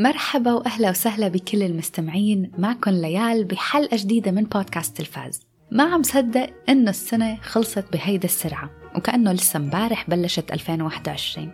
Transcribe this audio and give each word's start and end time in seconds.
مرحبا 0.00 0.52
وأهلا 0.52 0.90
وسهلا 0.90 1.28
بكل 1.28 1.62
المستمعين 1.62 2.52
معكم 2.58 2.90
ليال 2.90 3.44
بحلقة 3.44 3.96
جديدة 3.96 4.30
من 4.30 4.44
بودكاست 4.44 4.96
تلفاز 4.96 5.46
ما 5.70 5.84
عم 5.84 6.02
صدق 6.02 6.50
إنه 6.68 6.90
السنة 6.90 7.36
خلصت 7.42 7.84
بهيدا 7.92 8.24
السرعة 8.24 8.70
وكأنه 8.96 9.32
لسه 9.32 9.56
امبارح 9.56 10.10
بلشت 10.10 10.52
2021 10.52 11.50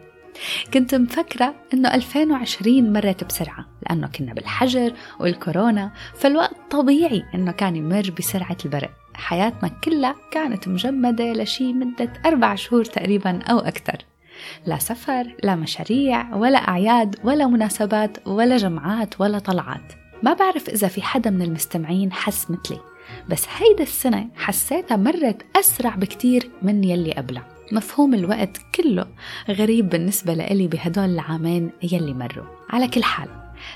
كنت 0.75 0.95
مفكرة 0.95 1.55
إنه 1.75 1.95
2020 1.95 2.93
مرت 2.93 3.25
بسرعة 3.25 3.67
لأنه 3.83 4.07
كنا 4.07 4.35
بالحجر 4.35 4.93
والكورونا 5.21 5.93
فالوقت 6.15 6.57
طبيعي 6.71 7.25
إنه 7.35 7.53
كان 7.53 7.77
يمر 7.77 8.11
بسرعة 8.19 8.57
البرق. 8.65 8.91
حياتنا 9.15 9.69
كلها 9.69 10.15
كانت 10.31 10.69
مجمدة 10.69 11.33
لشي 11.33 11.73
مدة 11.73 12.13
أربع 12.27 12.55
شهور 12.55 12.85
تقريبا 12.85 13.43
أو 13.43 13.59
أكثر. 13.59 13.97
لا 14.67 14.79
سفر 14.79 15.37
لا 15.43 15.57
مشاريع 15.57 16.35
ولا 16.35 16.59
أعياد 16.59 17.17
ولا 17.25 17.47
مناسبات 17.47 18.29
ولا 18.29 18.57
جمعات 18.57 19.21
ولا 19.21 19.39
طلعات. 19.39 19.93
ما 20.23 20.33
بعرف 20.33 20.69
إذا 20.69 20.89
في 20.89 21.03
حدا 21.03 21.31
من 21.31 21.43
المستمعين 21.43 22.13
حس 22.13 22.51
مثلي 22.51 22.81
بس 23.29 23.47
هيدا 23.57 23.83
السنة 23.83 24.29
حسيتها 24.37 24.97
مرت 24.97 25.43
أسرع 25.57 25.95
بكتير 25.95 26.51
من 26.63 26.85
يلي 26.85 27.13
قبلها. 27.13 27.47
مفهوم 27.73 28.15
الوقت 28.15 28.61
كله 28.75 29.07
غريب 29.51 29.89
بالنسبة 29.89 30.35
لإلي 30.35 30.69
بهدول 30.69 31.05
العامين 31.05 31.71
يلي 31.83 32.15
مروا. 32.15 32.47
على 32.71 32.89
كل 32.89 33.03
حال 33.03 33.29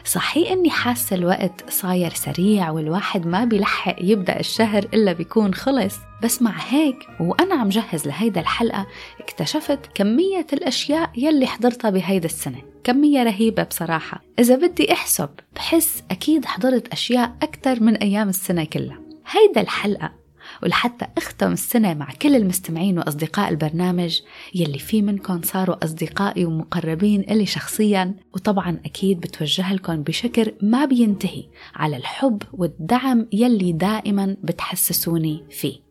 صحيح 0.05 0.51
إني 0.51 0.71
حاسة 0.71 1.17
الوقت 1.17 1.71
صاير 1.71 2.11
سريع 2.11 2.71
والواحد 2.71 3.27
ما 3.27 3.45
بيلحق 3.45 3.97
يبدأ 4.01 4.41
الشهر 4.41 4.85
إلا 4.95 5.13
بيكون 5.13 5.55
خلص. 5.55 5.97
بس 6.23 6.43
مع 6.43 6.55
هيك 6.69 6.97
وأنا 7.21 7.55
عم 7.55 7.69
جهز 7.69 8.07
لهيدا 8.07 8.41
الحلقة 8.41 8.87
اكتشفت 9.21 9.79
كمية 9.95 10.47
الأشياء 10.53 11.11
يلي 11.17 11.47
حضرتها 11.47 11.91
بهيدا 11.91 12.27
السنة. 12.27 12.63
كمية 12.85 13.23
رهيبة 13.23 13.63
بصراحة. 13.63 14.23
إذا 14.39 14.57
بدي 14.57 14.93
أحسب 14.93 15.29
بحس 15.57 16.03
أكيد 16.11 16.45
حضرت 16.45 16.93
أشياء 16.93 17.37
أكثر 17.43 17.83
من 17.83 17.97
أيام 17.97 18.29
السنة 18.29 18.65
كلها. 18.65 19.01
هيدا 19.31 19.61
الحلقة 19.61 20.20
ولحتى 20.63 21.07
أختم 21.17 21.53
السنة 21.53 21.95
مع 21.95 22.09
كل 22.23 22.37
المستمعين 22.37 22.99
وأصدقاء 22.99 23.49
البرنامج 23.49 24.21
يلي 24.55 24.79
في 24.79 25.03
منكم 25.03 25.41
صاروا 25.43 25.85
أصدقائي 25.85 26.45
ومقربين 26.45 27.21
إلي 27.21 27.47
شخصيا. 27.47 28.15
وطبعا 28.35 28.81
أكيد 28.85 29.21
بتوجه 29.21 29.73
لكم 29.73 30.03
بشكل 30.03 30.53
ما 30.63 30.85
بينتهي 30.85 31.45
على 31.75 31.97
الحب 31.97 32.43
والدعم 32.53 33.27
يلي 33.33 33.73
دائما 33.73 34.37
بتحسسوني 34.43 35.45
فيه. 35.51 35.91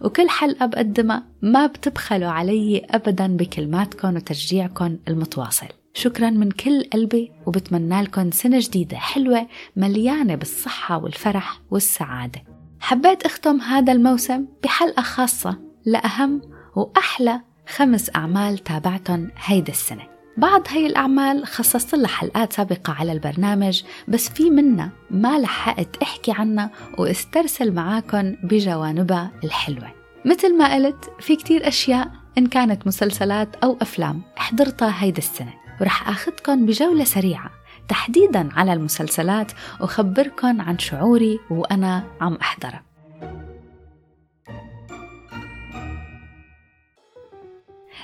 وكل 0.00 0.28
حلقة 0.28 0.66
بقدمها 0.66 1.26
ما 1.42 1.66
بتبخلوا 1.66 2.30
علي 2.30 2.86
أبدا 2.90 3.36
بكلماتكم 3.36 4.16
وتشجيعكم 4.16 4.98
المتواصل. 5.08 5.66
شكرا 5.94 6.30
من 6.30 6.50
كل 6.50 6.84
قلبي 6.92 7.32
وبتمنى 7.46 8.02
لكم 8.02 8.30
سنة 8.30 8.58
جديدة 8.60 8.96
حلوة 8.96 9.46
مليانة 9.76 10.34
بالصحة 10.34 10.98
والفرح 10.98 11.60
والسعادة. 11.70 12.49
حبيت 12.80 13.22
أختم 13.22 13.60
هذا 13.60 13.92
الموسم 13.92 14.46
بحلقة 14.64 15.02
خاصة 15.02 15.58
لأهم 15.86 16.42
وأحلى 16.76 17.40
خمس 17.68 18.10
أعمال 18.16 18.58
تابعتهم 18.58 19.30
هيدا 19.44 19.72
السنة. 19.72 20.02
بعض 20.36 20.62
هي 20.68 20.86
الأعمال 20.86 21.46
خصصت 21.46 21.94
لها 21.94 22.08
حلقات 22.08 22.52
سابقة 22.52 22.92
على 22.92 23.12
البرنامج 23.12 23.82
بس 24.08 24.28
في 24.28 24.50
منا 24.50 24.90
ما 25.10 25.38
لحقت 25.38 25.96
أحكي 26.02 26.32
عنها 26.32 26.70
وأسترسل 26.98 27.72
معاكم 27.72 28.32
بجوانبها 28.42 29.30
الحلوة. 29.44 29.92
مثل 30.24 30.58
ما 30.58 30.74
قلت 30.74 31.10
في 31.20 31.36
كتير 31.36 31.68
أشياء 31.68 32.10
إن 32.38 32.46
كانت 32.46 32.86
مسلسلات 32.86 33.56
أو 33.56 33.76
أفلام 33.82 34.22
حضرتها 34.36 34.94
هيدا 34.98 35.18
السنة. 35.18 35.54
ورح 35.80 36.08
أخذكم 36.08 36.66
بجولة 36.66 37.04
سريعة 37.04 37.50
تحديدا 37.90 38.48
على 38.52 38.72
المسلسلات 38.72 39.52
وخبركن 39.80 40.60
عن 40.60 40.78
شعوري 40.78 41.38
وأنا 41.50 42.04
عم 42.20 42.34
أحضرها 42.34 42.82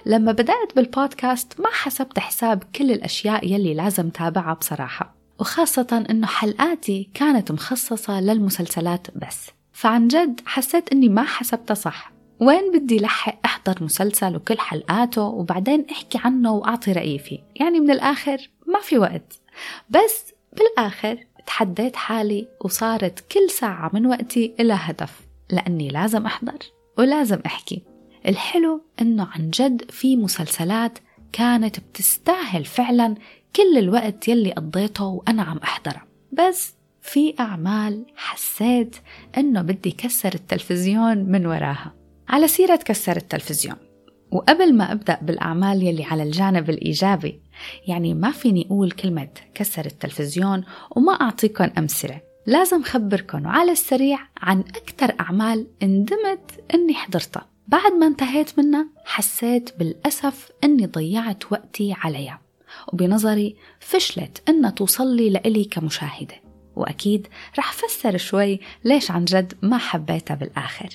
لما 0.07 0.33
بدأت 0.33 0.77
بالبودكاست 0.77 1.61
ما 1.61 1.71
حسبت 1.73 2.19
حساب 2.19 2.63
كل 2.77 2.91
الأشياء 2.91 3.47
يلي 3.47 3.75
لازم 3.75 4.09
تابعها 4.09 4.55
بصراحة 4.55 5.15
وخاصة 5.39 6.07
أنه 6.11 6.27
حلقاتي 6.27 7.11
كانت 7.15 7.53
مخصصة 7.53 8.21
للمسلسلات 8.21 9.07
بس. 9.17 9.51
فعن 9.73 10.09
جد 10.09 10.41
حسيت 10.47 10.93
أني 10.93 11.09
ما 11.09 11.23
حسبتها 11.23 11.75
صح. 11.75 12.13
وين 12.41 12.73
بدي 12.79 12.99
لحق 12.99 13.39
أحضر 13.45 13.85
مسلسل 13.85 14.37
وكل 14.37 14.59
حلقاته 14.59 15.23
وبعدين 15.23 15.87
أحكي 15.91 16.19
عنه 16.25 16.53
وأعطي 16.53 16.93
رأيي 16.93 17.19
فيه؟ 17.19 17.39
يعني 17.55 17.81
من 17.81 17.91
الآخر 17.91 18.51
ما 18.67 18.81
في 18.81 18.99
وقت. 18.99 19.41
بس 19.91 20.35
بالآخر 20.53 21.19
تحديت 21.47 21.97
حالي 21.97 22.49
وصارت 22.61 23.21
كل 23.33 23.51
ساعة 23.51 23.91
من 23.93 24.07
وقتي 24.07 24.55
إلى 24.61 24.73
هدف 24.77 25.21
لأني 25.51 25.89
لازم 25.89 26.27
أحضر 26.27 26.59
ولازم 26.99 27.39
أحكي. 27.47 27.83
الحلو 28.27 28.83
إنه 29.01 29.29
عن 29.35 29.51
جد 29.51 29.91
في 29.91 30.17
مسلسلات 30.17 30.99
كانت 31.33 31.81
بتستاهل 31.81 32.65
فعلا 32.65 33.15
كل 33.57 33.79
الوقت 33.79 34.29
يلي 34.29 34.53
قضيته 34.53 35.05
وأنا 35.05 35.43
عم 35.43 35.59
أحضرها 35.59 36.07
بس 36.33 36.75
في 37.03 37.35
أعمال 37.41 38.07
حسيت 38.17 38.97
إنه 39.39 39.63
بدي 39.63 39.91
كسر 39.91 40.35
التلفزيون 40.35 41.19
من 41.19 41.47
وراها. 41.47 41.95
على 42.29 42.49
سيرة 42.49 42.77
كسر 42.77 43.17
التلفزيون 43.17 43.77
وقبل 44.37 44.75
ما 44.75 44.93
أبدأ 44.93 45.19
بالأعمال 45.23 45.83
يلي 45.83 46.05
على 46.05 46.23
الجانب 46.23 46.71
الإيجابي 46.71 47.41
يعني 47.87 48.15
ما 48.15 48.31
فيني 48.31 48.67
أقول 48.67 48.91
كلمة 48.91 49.29
كسر 49.55 49.87
التلفزيون 49.87 50.65
وما 50.91 51.13
أعطيكم 51.13 51.71
أمثلة. 51.79 52.21
لازم 52.47 52.83
خبركم 52.83 53.47
على 53.47 53.73
السريع 53.73 54.19
عن 54.37 54.61
أكثر 54.61 55.15
أعمال 55.21 55.67
ندمت 55.83 56.65
أني 56.75 56.95
حضرتها. 56.95 57.47
بعد 57.69 57.93
ما 57.93 58.07
انتهيت 58.07 58.59
منها 58.59 58.87
حسيت 59.05 59.79
بالأسف 59.79 60.49
أني 60.65 60.87
ضيعت 60.87 61.53
وقتي 61.53 61.95
عليها. 61.97 62.41
وبنظري 62.93 63.57
فشلت 63.81 64.43
أنها 64.49 64.71
توصل 64.71 65.17
لي 65.17 65.31
لإلي 65.31 65.65
كمشاهدة. 65.65 66.35
وأكيد 66.77 67.29
رح 67.59 67.73
فسر 67.73 68.17
شوي 68.17 68.61
ليش 68.85 69.11
عن 69.11 69.25
جد 69.25 69.53
ما 69.63 69.79
حبيتها 69.79 70.35
بالآخر. 70.35 70.89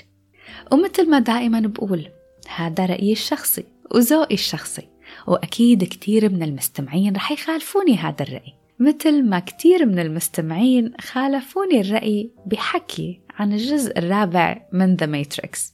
ومثل 0.71 1.09
ما 1.09 1.19
دائما 1.19 1.59
بقول 1.59 2.07
هذا 2.55 2.85
رأيي 2.85 3.11
الشخصي 3.11 3.63
وذوقي 3.91 4.33
الشخصي 4.33 4.87
وأكيد 5.27 5.83
كتير 5.83 6.29
من 6.29 6.43
المستمعين 6.43 7.15
رح 7.15 7.31
يخالفوني 7.31 7.97
هذا 7.97 8.23
الرأي. 8.23 8.53
مثل 8.79 9.23
ما 9.23 9.39
كتير 9.39 9.85
من 9.85 9.99
المستمعين 9.99 10.93
خالفوني 11.01 11.81
الرأي 11.81 12.31
بحكي 12.45 13.19
عن 13.39 13.53
الجزء 13.53 13.97
الرابع 13.97 14.67
من 14.73 14.95
ذا 14.95 15.05
ماتريكس 15.05 15.73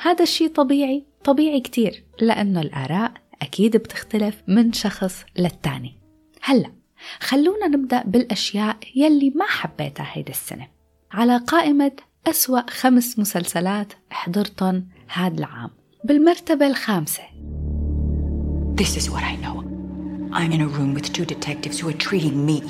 هذا 0.00 0.22
الشيء 0.22 0.48
طبيعي 0.48 1.04
طبيعي 1.24 1.60
كتير 1.60 2.04
لأنه 2.20 2.60
الآراء 2.60 3.12
أكيد 3.42 3.76
بتختلف 3.76 4.42
من 4.48 4.72
شخص 4.72 5.24
للتاني. 5.38 5.98
هلأ 6.42 6.72
خلونا 7.20 7.66
نبدأ 7.66 8.02
بالأشياء 8.06 8.76
يلي 8.96 9.30
ما 9.30 9.44
حبيتها 9.44 10.06
هيدا 10.12 10.30
السنة. 10.30 10.68
على 11.12 11.36
قائمة 11.36 11.92
أسوأ 12.26 12.70
خمس 12.70 13.18
مسلسلات 13.18 13.92
حضرتن 14.10 14.84
هذا 15.08 15.38
العام. 15.38 15.70
بالمرتبة 16.04 16.66
الخامسة. 16.66 17.22
This 18.80 18.96
is 18.96 19.10
what 19.10 19.22
I 19.22 19.36
know. 19.44 19.64
I'm 20.32 20.52
in 20.52 20.60
a 20.60 20.68
room 20.68 20.94
with 20.94 21.12
two 21.12 21.24
detectives 21.24 21.80
who 21.80 21.88
are 21.88 22.00
treating 22.08 22.46
me 22.46 22.60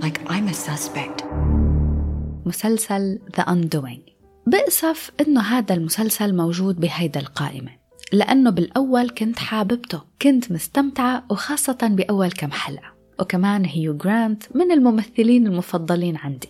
like 0.00 0.18
I'm 0.26 0.48
a 0.48 0.54
suspect. 0.54 1.24
مسلسل 2.46 3.18
The 3.36 3.42
Undoing. 3.42 4.10
بأسف 4.46 5.10
إنه 5.20 5.40
هذا 5.40 5.74
المسلسل 5.74 6.36
موجود 6.36 6.80
بهيدا 6.80 7.20
القائمة. 7.20 7.70
لأنه 8.12 8.50
بالأول 8.50 9.10
كنت 9.10 9.38
حاببته. 9.38 10.02
كنت 10.22 10.52
مستمتعة 10.52 11.24
وخاصة 11.30 11.78
بأول 11.82 12.32
كم 12.32 12.50
حلقة. 12.50 12.94
وكمان 13.20 13.64
هيو 13.64 13.96
جرانت 13.96 14.42
من 14.56 14.72
الممثلين 14.72 15.46
المفضلين 15.46 16.16
عندي. 16.16 16.48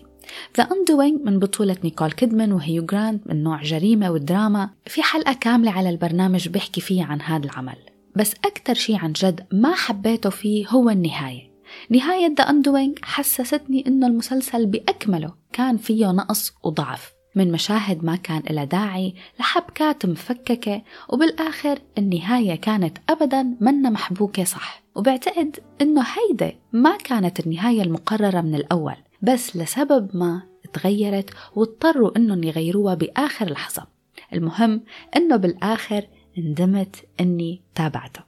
The 0.56 0.64
Undoing 0.64 1.26
من 1.26 1.38
بطولة 1.38 1.76
نيكول 1.84 2.12
كيدمان 2.12 2.52
وهيو 2.52 2.84
جرانت 2.84 3.26
من 3.26 3.42
نوع 3.42 3.62
جريمة 3.62 4.10
ودراما 4.10 4.70
في 4.86 5.02
حلقة 5.02 5.32
كاملة 5.32 5.70
على 5.70 5.90
البرنامج 5.90 6.48
بحكي 6.48 6.80
فيه 6.80 7.04
عن 7.04 7.22
هذا 7.22 7.44
العمل. 7.44 7.76
بس 8.16 8.34
أكثر 8.44 8.74
شيء 8.74 8.96
عن 8.96 9.12
جد 9.12 9.46
ما 9.52 9.74
حبيته 9.74 10.30
فيه 10.30 10.68
هو 10.68 10.90
النهاية. 10.90 11.50
نهاية 11.90 12.34
ذا 12.38 12.50
أندوينج 12.50 12.98
حسستني 13.02 13.84
إنه 13.86 14.06
المسلسل 14.06 14.66
بأكمله 14.66 15.34
كان 15.52 15.76
فيه 15.76 16.06
نقص 16.06 16.52
وضعف 16.64 17.12
من 17.36 17.52
مشاهد 17.52 18.04
ما 18.04 18.16
كان 18.16 18.42
لها 18.50 18.64
داعي 18.64 19.14
لحبكات 19.40 20.06
مفككة 20.06 20.82
وبالآخر 21.08 21.78
النهاية 21.98 22.54
كانت 22.54 22.98
أبدا 23.08 23.56
منا 23.60 23.90
محبوكة 23.90 24.44
صح. 24.44 24.82
وبعتقد 24.94 25.56
إنه 25.80 26.02
هيدا 26.02 26.52
ما 26.72 26.96
كانت 26.96 27.40
النهاية 27.40 27.82
المقررة 27.82 28.40
من 28.40 28.54
الأول. 28.54 28.96
بس 29.22 29.56
لسبب 29.56 30.16
ما 30.16 30.42
تغيرت 30.72 31.30
واضطروا 31.54 32.16
إنهم 32.16 32.44
يغيروها 32.44 32.94
بآخر 32.94 33.50
لحظة 33.50 33.86
المهم 34.32 34.82
إنه 35.16 35.36
بالآخر 35.36 36.06
ندمت 36.38 36.96
أني 37.20 37.62
تابعته 37.74 38.20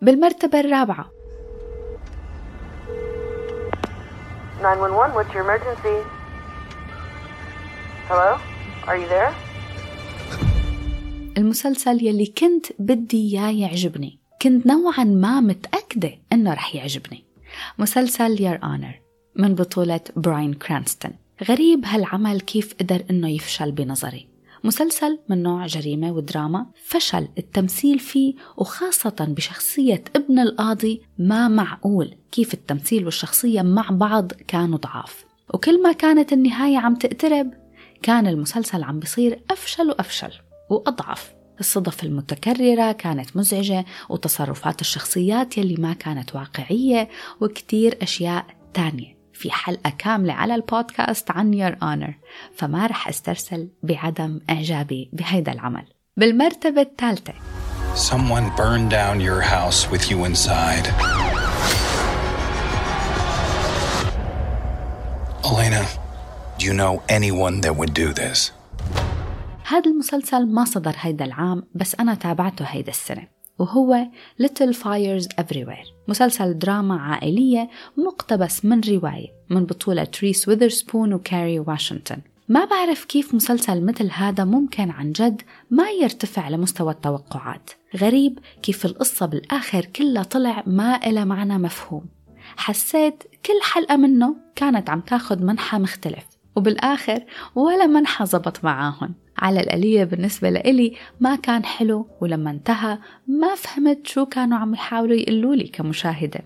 بالمرتبة 0.00 0.60
الرابعة 0.60 1.10
911, 4.60 5.14
what's 5.14 5.34
your 5.34 5.42
emergency? 5.44 5.96
Hello? 8.08 8.38
Are 8.86 8.96
you 8.96 9.08
there? 9.08 9.34
المسلسل 11.38 12.06
يلي 12.06 12.26
كنت 12.26 12.66
بدي 12.78 13.16
إياه 13.16 13.50
يعجبني 13.50 14.18
كنت 14.42 14.66
نوعا 14.66 15.04
ما 15.04 15.40
متأكدة 15.40 16.18
إنه 16.32 16.54
رح 16.54 16.74
يعجبني 16.74 17.24
مسلسل 17.78 18.42
Your 18.42 18.58
Honor 18.62 19.03
من 19.36 19.54
بطولة 19.54 20.00
براين 20.16 20.54
كرانستون 20.54 21.12
غريب 21.48 21.84
هالعمل 21.84 22.40
كيف 22.40 22.74
قدر 22.80 23.04
إنه 23.10 23.28
يفشل 23.28 23.72
بنظري. 23.72 24.28
مسلسل 24.64 25.18
من 25.28 25.42
نوع 25.42 25.66
جريمة 25.66 26.12
ودراما 26.12 26.66
فشل 26.84 27.28
التمثيل 27.38 27.98
فيه 27.98 28.34
وخاصة 28.56 29.16
بشخصية 29.20 30.04
ابن 30.16 30.38
القاضي 30.38 31.02
ما 31.18 31.48
معقول 31.48 32.14
كيف 32.32 32.54
التمثيل 32.54 33.04
والشخصية 33.04 33.62
مع 33.62 33.88
بعض 33.90 34.32
كانوا 34.32 34.78
ضعاف. 34.78 35.24
وكل 35.54 35.82
ما 35.82 35.92
كانت 35.92 36.32
النهاية 36.32 36.78
عم 36.78 36.94
تقترب 36.94 37.50
كان 38.02 38.26
المسلسل 38.26 38.82
عم 38.82 38.98
بيصير 38.98 39.40
أفشل 39.50 39.88
وأفشل 39.88 40.32
وأضعف. 40.70 41.34
الصدف 41.60 42.04
المتكررة 42.04 42.92
كانت 42.92 43.36
مزعجة 43.36 43.84
وتصرفات 44.08 44.80
الشخصيات 44.80 45.58
يلي 45.58 45.74
ما 45.74 45.92
كانت 45.92 46.34
واقعية 46.34 47.08
وكتير 47.40 47.98
أشياء 48.02 48.46
تانية. 48.74 49.13
في 49.34 49.50
حلقة 49.50 49.90
كاملة 49.98 50.32
على 50.32 50.54
البودكاست 50.54 51.30
عن 51.30 51.54
Your 51.54 51.76
Honor 51.82 52.14
فما 52.56 52.86
رح 52.86 53.08
أسترسل 53.08 53.68
بعدم 53.82 54.40
إعجابي 54.50 55.10
بهيدا 55.12 55.52
العمل 55.52 55.84
بالمرتبة 56.16 56.82
الثالثة 56.82 57.32
Someone 57.94 58.50
burned 58.56 58.90
down 58.90 59.20
your 59.20 59.40
house 59.40 59.80
with 59.92 60.10
you 60.10 60.24
inside. 60.24 60.86
Elena, 65.44 65.82
do 66.58 66.66
you 66.66 66.74
know 66.74 67.02
anyone 67.08 67.60
that 67.60 67.74
would 67.76 67.94
do 67.94 68.12
this? 68.12 68.52
هذا 69.66 69.90
المسلسل 69.90 70.46
ما 70.46 70.64
صدر 70.64 70.94
هيدا 71.00 71.24
العام 71.24 71.62
بس 71.74 71.94
أنا 72.00 72.14
تابعته 72.14 72.64
هيدا 72.64 72.90
السنة 72.90 73.28
وهو 73.58 74.06
Little 74.42 74.74
Fires 74.74 75.26
Everywhere 75.40 75.93
مسلسل 76.08 76.58
دراما 76.58 77.00
عائلية 77.00 77.70
مقتبس 77.96 78.64
من 78.64 78.80
رواية 78.80 79.28
من 79.50 79.64
بطولة 79.64 80.04
تريس 80.04 80.48
ويذرسبون 80.48 81.12
وكاري 81.12 81.60
واشنطن. 81.60 82.16
ما 82.48 82.64
بعرف 82.64 83.04
كيف 83.04 83.34
مسلسل 83.34 83.84
مثل 83.84 84.10
هذا 84.12 84.44
ممكن 84.44 84.90
عن 84.90 85.12
جد 85.12 85.42
ما 85.70 85.90
يرتفع 85.90 86.48
لمستوى 86.48 86.92
التوقعات. 86.92 87.70
غريب 87.96 88.38
كيف 88.62 88.86
القصة 88.86 89.26
بالآخر 89.26 89.84
كلها 89.84 90.22
طلع 90.22 90.62
ما 90.66 91.06
إلها 91.06 91.24
معنى 91.24 91.58
مفهوم. 91.58 92.06
حسيت 92.56 93.22
كل 93.46 93.62
حلقة 93.62 93.96
منه 93.96 94.36
كانت 94.56 94.90
عم 94.90 95.00
تاخد 95.00 95.42
منحى 95.42 95.78
مختلف 95.78 96.24
وبالآخر 96.56 97.24
ولا 97.54 97.86
منحى 97.86 98.26
زبط 98.26 98.64
معاهم. 98.64 99.14
على 99.38 99.60
الآلية 99.60 100.04
بالنسبة 100.04 100.50
لإلي 100.50 100.94
ما 101.20 101.36
كان 101.36 101.64
حلو 101.64 102.06
ولما 102.20 102.50
انتهى 102.50 102.98
ما 103.26 103.54
فهمت 103.54 104.06
شو 104.06 104.26
كانوا 104.26 104.58
عم 104.58 104.74
يحاولوا 104.74 105.16
يقولوا 105.16 105.54
لي 105.54 105.64
كمشاهدة. 105.64 106.40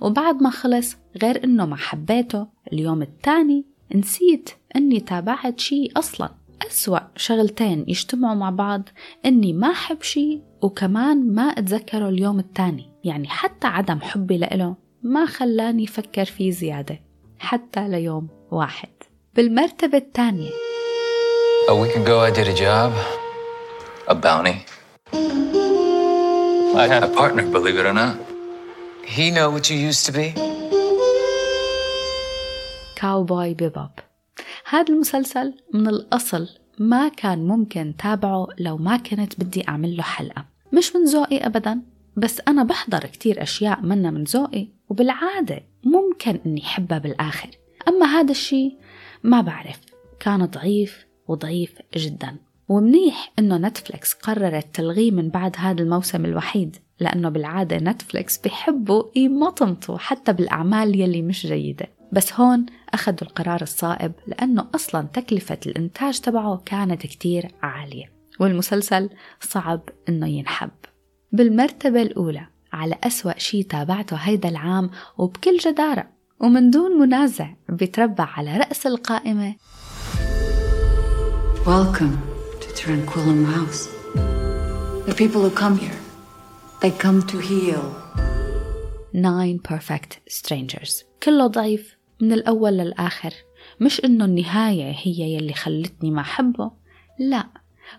وبعد 0.00 0.42
ما 0.42 0.50
خلص 0.50 0.96
غير 1.22 1.44
إنه 1.44 1.66
ما 1.66 1.76
حبيته 1.76 2.46
اليوم 2.72 3.02
الثاني 3.02 3.64
نسيت 3.94 4.50
إني 4.76 5.00
تابعت 5.00 5.60
شي 5.60 5.90
أصلا. 5.96 6.28
أسوأ 6.66 7.00
شغلتين 7.16 7.84
يجتمعوا 7.88 8.34
مع 8.34 8.50
بعض 8.50 8.88
إني 9.26 9.52
ما 9.52 9.70
أحب 9.70 10.02
شي 10.02 10.40
وكمان 10.62 11.34
ما 11.34 11.42
أتذكره 11.42 12.08
اليوم 12.08 12.38
الثاني. 12.38 12.86
يعني 13.04 13.28
حتى 13.28 13.66
عدم 13.66 14.00
حبي 14.00 14.38
لإله 14.38 14.76
ما 15.02 15.26
خلاني 15.26 15.84
أفكر 15.84 16.24
فيه 16.24 16.50
زيادة 16.50 17.00
حتى 17.38 17.88
ليوم 17.88 18.28
واحد. 18.50 18.88
بالمرتبة 19.34 19.98
الثانية. 19.98 20.71
A 21.68 21.74
week 21.76 21.94
ago, 21.96 22.20
I 22.20 22.30
did 22.30 22.48
a 22.48 22.54
job, 22.54 22.92
a 24.08 24.14
bounty. 24.14 24.66
I 26.82 26.86
had 26.88 27.02
a 27.04 27.08
partner, 27.08 27.44
believe 27.50 27.76
it 27.78 27.86
or 27.86 27.92
not. 27.92 28.16
He 29.04 29.30
know 29.30 29.48
what 29.50 29.70
you 29.70 29.76
used 29.76 30.04
to 30.06 30.12
be. 30.12 30.34
كاوبوي 32.96 33.54
بيبوب 33.54 33.90
هذا 34.68 34.92
المسلسل 34.92 35.54
من 35.74 35.88
الأصل 35.88 36.48
ما 36.78 37.08
كان 37.08 37.46
ممكن 37.48 37.94
تابعه 37.98 38.48
لو 38.58 38.76
ما 38.76 38.96
كنت 38.96 39.40
بدي 39.40 39.68
أعمل 39.68 39.96
له 39.96 40.02
حلقة 40.02 40.44
مش 40.72 40.96
من 40.96 41.04
ذوقي 41.04 41.46
أبدا 41.46 41.80
بس 42.16 42.40
أنا 42.48 42.62
بحضر 42.64 42.98
كتير 42.98 43.42
أشياء 43.42 43.80
منها 43.80 44.10
من 44.10 44.24
ذوقي 44.24 44.68
وبالعادة 44.88 45.62
ممكن 45.84 46.40
إني 46.46 46.62
حبها 46.62 46.98
بالآخر 46.98 47.48
أما 47.88 48.06
هذا 48.06 48.30
الشيء 48.30 48.78
ما 49.22 49.40
بعرف 49.40 49.80
كان 50.20 50.44
ضعيف 50.44 51.06
وضعيف 51.28 51.74
جدا. 51.96 52.36
ومنيح 52.68 53.32
إنه 53.38 53.56
نتفليكس 53.56 54.12
قررت 54.12 54.66
تلغيه 54.74 55.10
من 55.10 55.28
بعد 55.28 55.56
هذا 55.58 55.82
الموسم 55.82 56.24
الوحيد 56.24 56.76
لأنه 57.00 57.28
بالعادة 57.28 57.76
نتفليكس 57.76 58.38
بيحبوا 58.38 59.04
يمطمطوا 59.16 59.98
حتى 59.98 60.32
بالأعمال 60.32 61.00
يلي 61.00 61.22
مش 61.22 61.46
جيدة. 61.46 61.86
بس 62.12 62.32
هون 62.32 62.66
أخذوا 62.94 63.22
القرار 63.22 63.62
الصائب 63.62 64.12
لأنه 64.26 64.66
أصلا 64.74 65.08
تكلفة 65.12 65.58
الإنتاج 65.66 66.20
تبعه 66.20 66.62
كانت 66.66 67.02
كتير 67.02 67.50
عالية. 67.62 68.12
والمسلسل 68.40 69.10
صعب 69.40 69.80
إنه 70.08 70.26
ينحب. 70.28 70.70
بالمرتبة 71.32 72.02
الأولى 72.02 72.46
على 72.72 72.98
أسوأ 73.04 73.38
شي 73.38 73.62
تابعته 73.62 74.16
هيدا 74.16 74.48
العام 74.48 74.90
وبكل 75.18 75.56
جدارة. 75.56 76.08
ومن 76.40 76.70
دون 76.70 77.00
منازع 77.00 77.50
بيتربع 77.68 78.24
على 78.24 78.56
رأس 78.56 78.86
القائمة. 78.86 79.54
Welcome 81.66 82.18
to 82.60 82.68
Tranquillum 82.74 83.44
House. 83.44 83.86
The 85.06 85.14
people 85.14 85.42
who 85.42 85.50
come 85.50 85.78
here, 85.78 86.00
they 86.80 86.90
come 86.90 87.22
to 87.28 87.38
heal. 87.38 87.84
Nine 89.12 89.60
Perfect 89.60 90.18
Strangers. 90.28 91.04
كله 91.22 91.46
ضعيف 91.46 91.96
من 92.20 92.32
الأول 92.32 92.72
للآخر. 92.72 93.34
مش 93.80 94.04
إنه 94.04 94.24
النهاية 94.24 94.96
هي 95.02 95.34
يلي 95.34 95.52
خلتني 95.52 96.10
ما 96.10 96.20
أحبه. 96.20 96.70
لا 97.18 97.46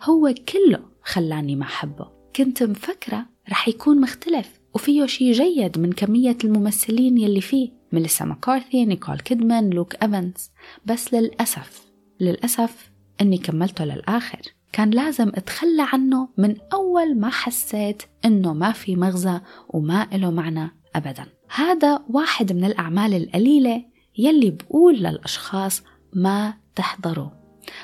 هو 0.04 0.34
كله 0.48 0.80
خلاني 1.04 1.56
ما 1.56 1.66
أحبه. 1.66 2.08
كنت 2.36 2.64
مفكرة 2.64 3.26
رح 3.50 3.68
يكون 3.68 4.02
مختلف 4.02 4.60
وفيه 4.74 5.06
شي 5.06 5.32
جيد 5.32 5.80
من 5.80 5.94
كمية 5.94 6.38
الممثلين 6.44 7.18
يلي 7.18 7.42
فيه 7.42 7.70
ميليسا 7.92 8.26
مكارثي 8.26 8.86
نيكول 8.86 9.20
كيدمان 9.20 9.70
لوك 9.70 9.96
أفنز 9.96 10.52
بس 10.86 11.14
للأسف 11.14 11.86
للأسف 12.20 12.93
أني 13.22 13.38
كملته 13.38 13.86
للآخر. 13.86 14.42
كان 14.72 14.90
لازم 14.90 15.28
أتخلى 15.28 15.88
عنه 15.94 16.30
من 16.38 16.56
أول 16.74 17.20
ما 17.20 17.30
حسيت 17.30 18.04
أنه 18.26 18.54
ما 18.54 18.72
في 18.72 18.96
مغزى 18.96 19.40
وما 19.70 20.16
إله 20.16 20.32
معنى 20.32 20.72
أبدا. 20.96 21.26
هذا 21.56 22.04
واحد 22.10 22.54
من 22.54 22.66
الأعمال 22.66 23.14
القليلة 23.14 23.86
يلي 24.18 24.52
بقول 24.52 24.96
للأشخاص 24.96 25.84
ما 26.14 26.54
تحضروا. 26.76 27.30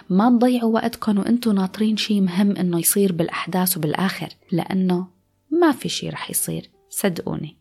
ما 0.10 0.30
تضيعوا 0.30 0.74
وقتكم 0.74 1.20
وإنتوا 1.20 1.54
ناطرين 1.54 1.98
شي 1.98 2.22
مهم 2.22 2.56
إنه 2.56 2.80
يصير 2.80 3.14
بالأحداث 3.14 3.78
وبالآخر 3.78 4.30
لأنه 4.52 5.08
ما 5.52 5.72
في 5.72 5.90
شي 5.90 6.10
رح 6.10 6.30
يصير. 6.30 6.70
صدقوني. 6.90 7.58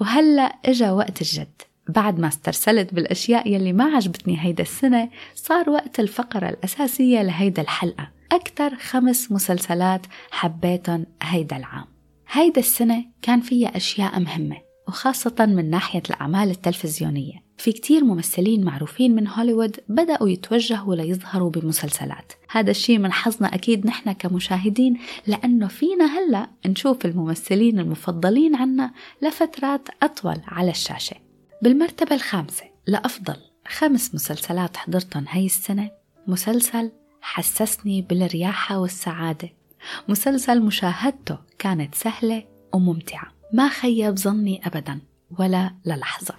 وهلأ 0.00 0.42
إجا 0.42 0.92
وقت 0.92 1.20
الجد. 1.20 1.62
بعد 1.88 2.20
ما 2.20 2.28
استرسلت 2.28 2.94
بالأشياء 2.94 3.48
يلي 3.48 3.72
ما 3.72 3.84
عجبتني 3.84 4.40
هيدا 4.40 4.62
السنة 4.62 5.08
صار 5.34 5.70
وقت 5.70 6.00
الفقرة 6.00 6.48
الأساسية 6.48 7.22
لهيدا 7.22 7.62
الحلقة. 7.62 8.10
أكثر 8.32 8.74
خمس 8.74 9.32
مسلسلات 9.32 10.06
حبيتن 10.30 11.06
هيدا 11.22 11.56
العام. 11.56 11.84
هيدا 12.30 12.60
السنة 12.60 13.04
كان 13.22 13.40
فيها 13.40 13.76
أشياء 13.76 14.20
مهمة 14.20 14.56
وخاصة 14.88 15.34
من 15.40 15.70
ناحية 15.70 16.02
الأعمال 16.10 16.50
التلفزيونية. 16.50 17.44
في 17.58 17.72
كتير 17.72 18.04
ممثلين 18.04 18.64
معروفين 18.64 19.14
من 19.14 19.28
هوليوود 19.28 19.76
بدأوا 19.88 20.28
يتوجهوا 20.28 20.94
ليظهروا 20.94 21.50
بمسلسلات. 21.50 22.32
هذا 22.50 22.70
الشيء 22.70 22.98
من 22.98 23.12
حظنا 23.12 23.54
أكيد 23.54 23.86
نحن 23.86 24.12
كمشاهدين 24.12 24.98
لأنه 25.26 25.68
فينا 25.68 26.04
هلأ 26.04 26.48
نشوف 26.66 27.06
الممثلين 27.06 27.78
المفضلين 27.78 28.56
عنا 28.56 28.92
لفترات 29.22 29.88
أطول 30.02 30.40
على 30.46 30.70
الشاشة. 30.70 31.23
بالمرتبة 31.64 32.14
الخامسة 32.14 32.64
لأفضل 32.86 33.36
خمس 33.68 34.14
مسلسلات 34.14 34.76
حضرتهم 34.76 35.24
هاي 35.28 35.46
السنة 35.46 35.90
مسلسل 36.26 36.92
حسسني 37.22 38.02
بالرياحة 38.02 38.78
والسعادة 38.78 39.48
مسلسل 40.08 40.60
مشاهدته 40.60 41.38
كانت 41.58 41.94
سهلة 41.94 42.44
وممتعة 42.72 43.26
ما 43.52 43.68
خيب 43.68 44.18
ظني 44.18 44.60
أبدا 44.66 45.00
ولا 45.38 45.74
للحظة 45.86 46.34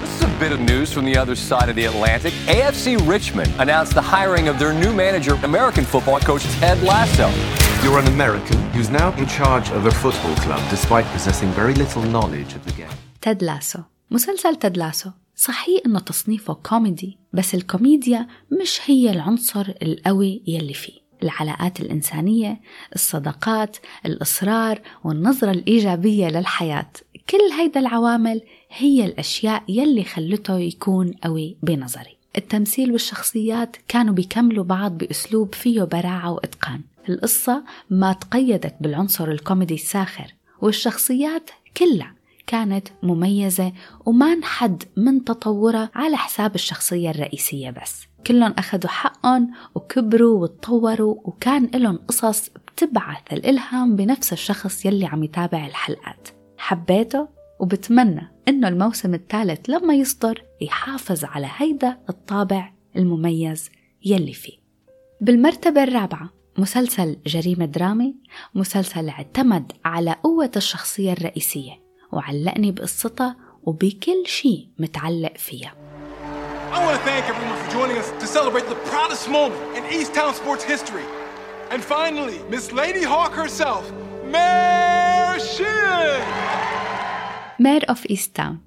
This 0.00 0.16
is 0.16 0.22
a 0.22 0.40
bit 0.40 0.52
of 0.52 0.60
news 0.60 0.92
from 0.92 1.04
the 1.04 1.16
other 1.22 1.36
side 1.36 1.68
of 1.68 1.76
the 1.76 1.84
Atlantic. 1.84 2.32
AFC 2.56 2.86
Richmond 3.14 3.50
announced 3.64 3.94
the 3.94 4.06
hiring 4.14 4.48
of 4.48 4.58
their 4.58 4.72
new 4.84 4.92
manager, 5.04 5.34
American 5.50 5.84
football 5.92 6.20
coach 6.20 6.44
Ted 6.60 6.78
Lasso. 6.82 7.28
You're 7.82 7.98
an 8.04 8.08
American 8.16 8.58
who's 8.74 8.90
now 9.02 9.10
in 9.20 9.26
charge 9.26 9.68
of 9.76 9.84
a 9.84 9.90
football 10.02 10.36
club 10.44 10.62
despite 10.70 11.04
possessing 11.16 11.50
very 11.50 11.74
little 11.74 12.02
knowledge 12.14 12.54
of 12.58 12.64
the 12.64 12.72
game. 12.72 12.96
تيد 13.20 13.44
لاسو 13.44 13.78
مسلسل 14.10 14.56
تيد 14.56 14.76
لاسو. 14.76 15.10
صحيح 15.36 15.80
إنه 15.86 15.98
تصنيفه 15.98 16.54
كوميدي 16.54 17.18
بس 17.32 17.54
الكوميديا 17.54 18.26
مش 18.60 18.80
هي 18.86 19.10
العنصر 19.10 19.72
القوي 19.82 20.42
يلي 20.46 20.74
فيه. 20.74 21.04
العلاقات 21.22 21.80
الإنسانية 21.80 22.60
الصداقات 22.94 23.76
الإصرار 24.06 24.80
والنظرة 25.04 25.50
الإيجابية 25.50 26.28
للحياة. 26.28 26.90
كل 27.30 27.52
هيدا 27.58 27.80
العوامل 27.80 28.40
هي 28.70 29.04
الأشياء 29.04 29.62
يلي 29.68 30.04
خلته 30.04 30.58
يكون 30.58 31.12
قوي 31.12 31.56
بنظري. 31.62 32.16
التمثيل 32.36 32.92
والشخصيات 32.92 33.76
كانوا 33.88 34.14
بيكملوا 34.14 34.64
بعض 34.64 34.98
بأسلوب 34.98 35.54
فيه 35.54 35.82
براعة 35.82 36.32
وإتقان. 36.32 36.80
القصة 37.08 37.64
ما 37.90 38.12
تقيدت 38.12 38.74
بالعنصر 38.80 39.30
الكوميدي 39.30 39.74
الساخر 39.74 40.34
والشخصيات 40.60 41.50
كلها 41.76 42.14
كانت 42.46 42.88
مميزة 43.02 43.72
وما 44.06 44.32
انحد 44.32 44.82
من 44.96 45.24
تطورها 45.24 45.90
على 45.94 46.16
حساب 46.16 46.54
الشخصية 46.54 47.10
الرئيسية 47.10 47.70
بس. 47.70 48.06
كلهم 48.26 48.54
أخذوا 48.58 48.90
حقهم 48.90 49.50
وكبروا 49.74 50.42
وتطوروا 50.42 51.16
وكان 51.24 51.70
لهم 51.74 51.96
قصص 52.08 52.50
بتبعث 52.50 53.32
الإلهام 53.32 53.96
بنفس 53.96 54.32
الشخص 54.32 54.86
يلي 54.86 55.06
عم 55.06 55.24
يتابع 55.24 55.66
الحلقات. 55.66 56.28
حبيته 56.58 57.28
وبتمنى 57.60 58.32
إنه 58.48 58.68
الموسم 58.68 59.14
الثالث 59.14 59.70
لما 59.70 59.94
يصدر 59.94 60.44
يحافظ 60.60 61.24
على 61.24 61.48
هيدا 61.56 61.98
الطابع 62.08 62.72
المميز 62.96 63.70
يلي 64.04 64.32
فيه. 64.32 64.58
بالمرتبة 65.20 65.82
الرابعة 65.82 66.30
مسلسل 66.58 67.16
جريمة 67.26 67.64
درامي 67.64 68.14
مسلسل 68.54 69.08
اعتمد 69.08 69.72
على 69.84 70.16
قوة 70.22 70.50
الشخصية 70.56 71.12
الرئيسية. 71.12 71.83
وعلقني 72.14 72.72
بقصتها 72.72 73.36
وبكل 73.62 74.26
شيء 74.26 74.68
متعلق 74.78 75.36
فيها 75.36 75.74
I 76.72 76.78
want 76.86 76.98
to 76.98 77.04
thank 77.10 77.24
everyone 77.32 77.58
for 77.64 77.70
joining 77.78 77.98
us 78.02 78.08
to 78.22 78.26
celebrate 78.38 78.66
the 78.74 78.78
proudest 78.90 79.24
moment 79.28 79.62
in 79.76 79.82
East 79.96 80.10
Town 80.18 80.32
sports 80.34 80.64
history. 80.64 81.06
And 81.72 81.80
finally, 81.94 82.38
Miss 82.50 82.72
Lady 82.72 83.04
Hawk 83.12 83.32
herself, 83.42 83.84
Mayor 84.32 85.38
Shin! 85.38 86.24
Mare 87.60 87.88
of 87.88 88.06
Easttown 88.10 88.58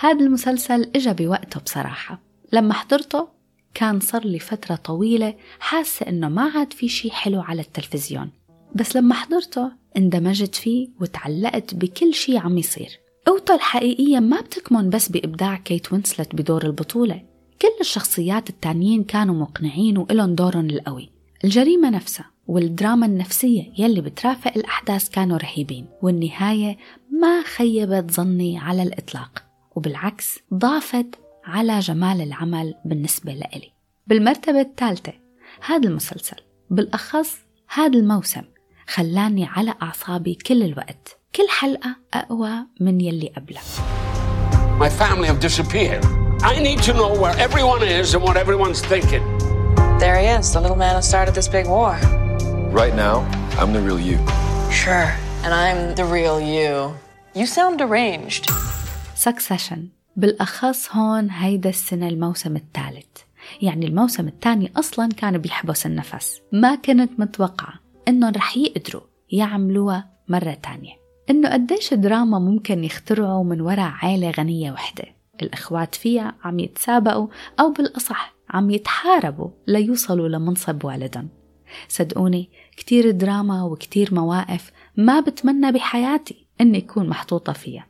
هذا 0.00 0.20
المسلسل 0.20 0.90
إجا 0.96 1.12
بوقته 1.12 1.60
بصراحة 1.60 2.18
لما 2.52 2.74
حضرته 2.74 3.28
كان 3.74 4.00
صار 4.00 4.24
لي 4.24 4.38
فترة 4.38 4.74
طويلة 4.74 5.34
حاسة 5.60 6.08
إنه 6.08 6.28
ما 6.28 6.50
عاد 6.54 6.72
في 6.72 6.88
شي 6.88 7.10
حلو 7.10 7.40
على 7.40 7.62
التلفزيون 7.62 8.30
بس 8.74 8.96
لما 8.96 9.14
حضرته 9.14 9.72
اندمجت 9.96 10.54
فيه 10.54 10.88
وتعلقت 11.00 11.74
بكل 11.74 12.14
شي 12.14 12.38
عم 12.38 12.58
يصير. 12.58 13.00
قوته 13.26 13.54
الحقيقية 13.54 14.20
ما 14.20 14.40
بتكمن 14.40 14.90
بس 14.90 15.08
بإبداع 15.08 15.56
كيت 15.56 15.92
وينسلت 15.92 16.34
بدور 16.34 16.66
البطولة. 16.66 17.22
كل 17.62 17.68
الشخصيات 17.80 18.50
التانيين 18.50 19.04
كانوا 19.04 19.34
مقنعين 19.34 19.98
وإلهم 19.98 20.34
دورهم 20.34 20.70
القوي. 20.70 21.10
الجريمة 21.44 21.90
نفسها 21.90 22.30
والدراما 22.46 23.06
النفسية 23.06 23.72
يلي 23.78 24.00
بترافق 24.00 24.52
الأحداث 24.56 25.08
كانوا 25.08 25.38
رهيبين. 25.38 25.86
والنهاية 26.02 26.76
ما 27.10 27.42
خيبت 27.42 28.10
ظني 28.10 28.58
على 28.58 28.82
الإطلاق. 28.82 29.44
وبالعكس 29.76 30.38
ضافت 30.54 31.06
على 31.44 31.78
جمال 31.78 32.20
العمل 32.20 32.74
بالنسبة 32.84 33.32
لإلي. 33.32 33.72
بالمرتبة 34.06 34.60
الثالثة 34.60 35.12
هذا 35.66 35.88
المسلسل 35.88 36.36
بالأخص 36.70 37.36
هذا 37.74 37.98
الموسم. 37.98 38.42
خلاني 38.94 39.46
على 39.46 39.74
أعصابي 39.82 40.34
كل 40.34 40.62
الوقت 40.62 41.18
كل 41.36 41.48
حلقة 41.48 41.96
أقوى 42.14 42.66
من 42.80 43.00
يلي 43.00 43.32
قبلها 43.36 43.62
My 44.78 44.88
family 44.88 45.26
have 45.28 45.40
disappeared. 45.40 46.04
I 46.42 46.54
need 46.66 46.80
to 46.88 46.92
know 46.92 47.10
where 47.22 47.36
everyone 47.46 47.82
is 47.82 48.14
and 48.14 48.22
what 48.22 48.36
everyone's 48.36 48.82
thinking. 48.92 49.24
There 50.02 50.16
he 50.20 50.26
is, 50.38 50.52
the 50.52 50.60
little 50.60 50.76
man 50.84 50.94
who 50.96 51.02
started 51.02 51.34
this 51.34 51.48
big 51.48 51.66
war. 51.76 51.92
Right 52.80 52.94
now, 53.06 53.16
I'm 53.58 53.72
the 53.76 53.82
real 53.88 54.00
you. 54.10 54.18
Sure. 54.82 55.08
And 55.44 55.52
I'm 55.64 55.80
the 56.00 56.06
real 56.16 56.38
you. 56.56 56.72
You 57.38 57.46
sound 57.46 57.78
deranged. 57.78 58.44
Succession 59.14 59.90
بالأخص 60.16 60.88
هون 60.92 61.30
هيدا 61.30 61.70
السنة 61.70 62.08
الموسم 62.08 62.56
الثالث 62.56 63.06
يعني 63.62 63.86
الموسم 63.86 64.28
الثاني 64.28 64.72
أصلا 64.76 65.08
كان 65.16 65.38
بيحبس 65.38 65.86
النفس 65.86 66.40
ما 66.52 66.74
كنت 66.74 67.20
متوقعة 67.20 67.81
إنهم 68.08 68.32
رح 68.36 68.56
يقدروا 68.56 69.02
يعملوها 69.30 70.10
مرة 70.28 70.54
تانية. 70.62 70.92
إنه 71.30 71.52
قديش 71.52 71.94
دراما 71.94 72.38
ممكن 72.38 72.84
يخترعوا 72.84 73.44
من 73.44 73.60
وراء 73.60 73.92
عائلة 74.02 74.30
غنية 74.30 74.72
وحدة. 74.72 75.04
الإخوات 75.42 75.94
فيها 75.94 76.34
عم 76.44 76.58
يتسابقوا 76.58 77.26
أو 77.60 77.72
بالأصح 77.72 78.34
عم 78.50 78.70
يتحاربوا 78.70 79.48
ليوصلوا 79.66 80.28
لمنصب 80.28 80.84
والدهم. 80.84 81.28
صدقوني 81.88 82.50
كتير 82.76 83.10
دراما 83.10 83.64
وكتير 83.64 84.14
مواقف 84.14 84.72
ما 84.96 85.20
بتمنى 85.20 85.72
بحياتي 85.72 86.46
إني 86.60 86.78
أكون 86.78 87.08
محطوطة 87.08 87.52
فيها. 87.52 87.86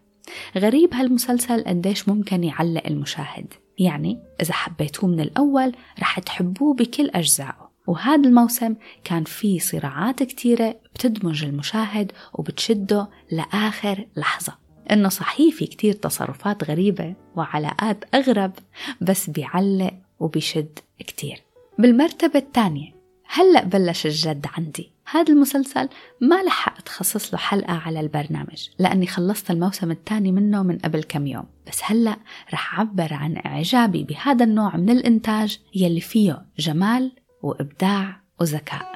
غريب 0.56 0.94
هالمسلسل 0.94 1.64
قديش 1.64 2.08
ممكن 2.08 2.44
يعلق 2.44 2.86
المشاهد. 2.86 3.54
يعني 3.78 4.18
إذا 4.42 4.52
حبيتوه 4.52 5.10
من 5.10 5.20
الأول 5.20 5.72
رح 6.00 6.18
تحبوه 6.18 6.74
بكل 6.74 7.10
أجزائه. 7.10 7.71
وهذا 7.86 8.28
الموسم 8.28 8.74
كان 9.04 9.24
فيه 9.24 9.58
صراعات 9.58 10.22
كتيرة 10.22 10.76
بتدمج 10.94 11.44
المشاهد 11.44 12.12
وبتشده 12.34 13.08
لآخر 13.30 14.06
لحظة. 14.16 14.58
إنه 14.90 15.08
صحيح 15.08 15.54
في 15.54 15.66
كتير 15.66 15.92
تصرفات 15.92 16.64
غريبة 16.64 17.14
وعلاقات 17.36 18.04
أغرب 18.14 18.52
بس 19.00 19.30
بيعلق 19.30 19.94
وبيشد 20.20 20.78
كتير. 20.98 21.42
بالمرتبة 21.78 22.38
الثانية 22.38 23.02
هلأ 23.26 23.64
بلش 23.64 24.06
الجد 24.06 24.46
عندي. 24.56 24.92
هذا 25.10 25.32
المسلسل 25.32 25.88
ما 26.20 26.42
لحقت 26.42 26.88
خصص 26.88 27.34
له 27.34 27.40
حلقة 27.40 27.72
على 27.72 28.00
البرنامج 28.00 28.68
لأني 28.78 29.06
خلصت 29.06 29.50
الموسم 29.50 29.90
الثاني 29.90 30.32
منه 30.32 30.62
من 30.62 30.78
قبل 30.78 31.02
كم 31.02 31.26
يوم. 31.26 31.44
بس 31.68 31.80
هلأ 31.84 32.16
رح 32.52 32.78
أعبر 32.78 33.14
عن 33.14 33.36
إعجابي 33.46 34.04
بهذا 34.04 34.44
النوع 34.44 34.76
من 34.76 34.90
الإنتاج 34.90 35.58
يلي 35.74 36.00
فيه 36.00 36.46
جمال 36.58 37.12
وإبداع 37.42 38.20
وذكاء 38.40 38.92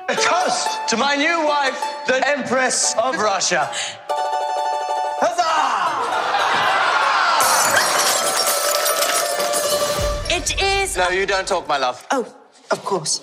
to 0.88 0.96
my 0.96 1.14
new 1.16 1.38
wife, 1.52 1.78
the 2.06 2.18
Empress 2.36 2.94
of 3.06 3.12
Russia. 3.18 3.62
Huzzah! 5.22 5.56
It 10.38 10.48
is. 10.62 10.96
No, 10.96 11.08
you 11.08 11.26
don't 11.26 11.48
talk, 11.48 11.66
my 11.68 11.78
love. 11.78 12.06
Oh, 12.10 12.24
of 12.70 12.84
course. 12.84 13.20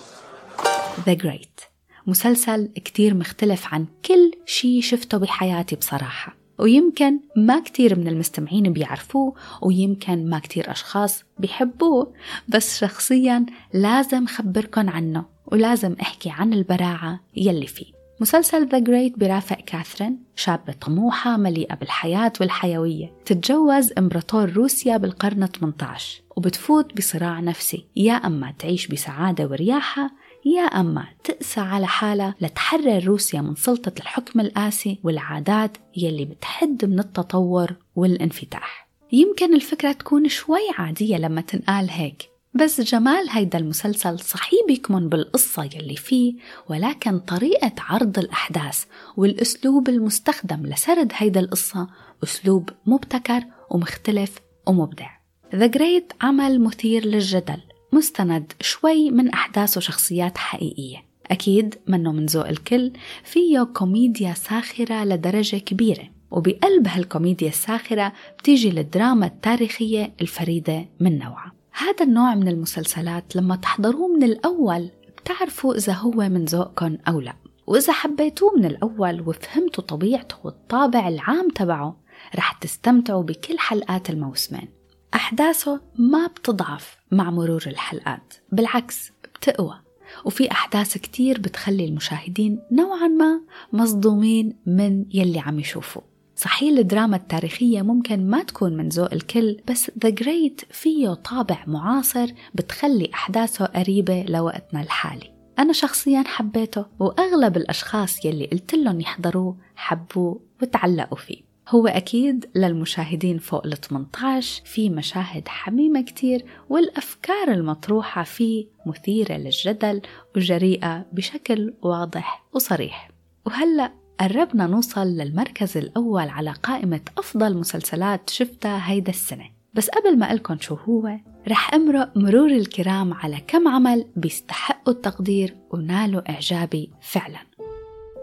The 1.06 1.16
Great 1.16 1.70
مسلسل 2.08 2.70
كتير 2.76 3.14
مختلف 3.14 3.74
عن 3.74 3.88
كل 4.06 4.32
شي 4.46 4.82
شفته 4.82 5.18
بحياتي 5.18 5.76
بصراحة 5.76 6.43
ويمكن 6.60 7.20
ما 7.36 7.60
كتير 7.60 8.00
من 8.00 8.08
المستمعين 8.08 8.74
بيعرفوه 8.74 9.36
ويمكن 9.62 10.30
ما 10.30 10.40
كتير 10.40 10.72
أشخاص 10.72 11.24
بيحبوه. 11.40 12.14
بس 12.48 12.80
شخصيا 12.80 13.46
لازم 13.74 14.26
خبركن 14.26 14.90
عنه 14.90 15.26
ولازم 15.48 15.96
أحكي 16.02 16.30
عن 16.30 16.54
البراعة 16.54 17.20
يلي 17.36 17.68
فيه. 17.68 18.04
مسلسل 18.20 18.68
ذا 18.68 18.80
جريت 18.80 19.20
برافق 19.20 19.56
كاثرين 19.56 20.20
شابة 20.36 20.74
طموحة 20.74 21.38
مليئة 21.38 21.76
بالحياة 21.76 22.34
والحيوية 22.42 23.12
تتجوز 23.26 23.94
إمبراطور 23.98 24.54
روسيا 24.54 24.98
بالقرن 24.98 25.46
18 25.46 26.22
وبتفوت 26.36 26.98
بصراع 26.98 27.40
نفسي. 27.40 27.86
يا 27.96 28.14
أما 28.14 28.54
تعيش 28.60 28.88
بسعادة 28.88 29.46
ورياحة 29.46 30.12
يا 30.46 30.62
أما 30.62 31.06
تقسى 31.24 31.60
على 31.60 31.88
حالها 31.88 32.36
لتحرر 32.42 33.04
روسيا 33.06 33.42
من 33.42 33.56
سلطة 33.56 33.94
الحكم 34.00 34.40
القاسي 34.40 35.00
والعادات 35.04 35.78
يلي 35.98 36.26
بتحد 36.26 36.86
من 36.86 37.00
التطور 37.00 37.76
والانفتاح. 37.96 38.88
يمكن 39.12 39.54
الفكرة 39.54 39.92
تكون 39.92 40.30
شوي 40.30 40.70
عادية 40.78 41.18
لما 41.18 41.42
تنقال 41.42 41.90
هيك 41.90 42.30
بس 42.54 42.82
جمال 42.82 43.30
هيدا 43.30 43.58
المسلسل 43.58 44.20
صحيح 44.20 44.60
بيكمن 44.68 45.10
بالقصة 45.10 45.64
يلي 45.64 45.96
فيه 45.96 46.36
ولكن 46.70 47.20
طريقة 47.20 47.72
عرض 47.80 48.20
الأحداث 48.20 48.84
والأسلوب 49.18 49.90
المستخدم 49.90 50.66
لسرد 50.66 51.12
هيدا 51.16 51.40
القصة 51.40 51.88
أسلوب 52.24 52.70
مبتكر 52.86 53.44
ومختلف 53.70 54.40
ومبدع. 54.68 55.10
The 55.54 55.70
Great 55.78 56.16
عمل 56.22 56.62
مثير 56.62 57.06
للجدل. 57.06 57.62
مستند 57.94 58.54
شوي 58.62 59.12
من 59.12 59.30
أحداث 59.30 59.78
وشخصيات 59.78 60.38
حقيقية. 60.38 61.06
أكيد 61.32 61.76
منه 61.88 62.12
من 62.12 62.26
ذوق 62.26 62.48
الكل 62.48 62.92
فيه 63.24 63.64
كوميديا 63.64 64.34
ساخرة 64.34 65.04
لدرجة 65.04 65.58
كبيرة 65.58 66.10
وبقلب 66.32 66.88
هالكوميديا 66.88 67.50
الساخرة 67.50 68.14
بتيجي 68.40 68.70
الدراما 68.70 69.26
التاريخية 69.26 70.14
الفريدة 70.22 70.86
من 71.00 71.20
نوعها 71.20 71.52
هذا 71.74 72.04
النوع 72.06 72.36
من 72.36 72.48
المسلسلات 72.48 73.36
لما 73.36 73.56
تحضروه 73.56 74.08
من 74.08 74.24
الأول 74.24 74.90
بتعرفوا 75.18 75.76
إذا 75.76 75.94
هو 75.94 76.30
من 76.30 76.46
ذوقكم 76.46 76.98
أو 77.08 77.20
لا. 77.22 77.34
وإذا 77.68 77.94
حبيتوه 77.94 78.56
من 78.58 78.66
الأول 78.66 79.22
وفهمتوا 79.22 79.84
طبيعته 79.84 80.36
والطابع 80.44 81.08
العام 81.08 81.50
تبعه 81.50 81.98
رح 82.36 82.52
تستمتعوا 82.52 83.24
بكل 83.24 83.60
حلقات 83.60 84.10
الموسمين. 84.10 84.68
أحداثه 85.16 85.82
ما 85.96 86.28
بتضعف 86.28 86.98
مع 87.12 87.32
مرور 87.32 87.64
الحلقات 87.68 88.34
بالعكس 88.52 89.12
بتقوى. 89.36 89.80
وفي 90.26 90.52
أحداث 90.52 90.98
كتير 90.98 91.40
بتخلي 91.40 91.86
المشاهدين 91.86 92.60
نوعا 92.72 93.08
ما 93.08 93.42
مصدومين 93.74 94.56
من 94.66 95.06
يلي 95.14 95.40
عم 95.40 95.60
يشوفوا 95.60 96.02
صحيح 96.36 96.78
الدراما 96.78 97.16
التاريخية 97.16 97.82
ممكن 97.82 98.30
ما 98.30 98.44
تكون 98.44 98.78
من 98.78 98.90
ذوق 98.90 99.14
الكل 99.14 99.58
بس 99.68 99.92
The 100.06 100.10
Great 100.10 100.66
فيه 100.72 101.14
طابع 101.14 101.64
معاصر 101.68 102.28
بتخلي 102.56 103.10
أحداثه 103.14 103.66
قريبة 103.66 104.24
لوقتنا 104.24 104.82
الحالي. 104.82 105.34
أنا 105.60 105.74
شخصيا 105.74 106.24
حبيته 106.28 106.86
وأغلب 107.00 107.58
الأشخاص 107.58 108.26
يلي 108.26 108.46
قلت 108.46 108.76
لهم 108.76 109.02
يحضروه 109.02 109.58
حبوه 109.76 110.40
وتعلقوا 110.62 111.18
فيه. 111.18 111.53
هو 111.70 111.88
أكيد 111.88 112.50
للمشاهدين 112.56 113.38
فوق 113.38 113.66
ال 113.66 113.82
18 113.82 114.62
في 114.66 114.90
مشاهد 114.90 115.48
حميمة 115.48 116.02
كتير 116.02 116.46
والأفكار 116.70 117.48
المطروحة 117.48 118.24
فيه 118.24 118.66
مثيرة 118.86 119.34
للجدل 119.34 120.02
وجريئة 120.36 121.06
بشكل 121.12 121.74
واضح 121.82 122.44
وصريح. 122.54 123.10
وهلأ 123.46 123.92
قربنا 124.20 124.68
نوصل 124.68 125.08
للمركز 125.08 125.78
الأول 125.78 126.30
على 126.30 126.52
قائمة 126.52 127.02
أفضل 127.18 127.58
مسلسلات 127.58 128.30
شفتها 128.30 128.92
هيدا 128.92 129.10
السنة. 129.10 129.50
بس 129.74 129.90
قبل 129.90 130.18
ما 130.20 130.26
أقلكن 130.26 130.60
شو 130.60 130.76
هو 130.76 131.18
رح 131.48 131.74
أمرق 131.74 132.18
مرور 132.18 132.52
الكرام 132.52 133.14
على 133.14 133.42
كم 133.48 133.68
عمل 133.68 134.06
بيستحقوا 134.16 134.94
التقدير 134.94 135.56
ونالوا 135.72 136.30
إعجابي 136.30 136.90
فعلا. 137.02 137.40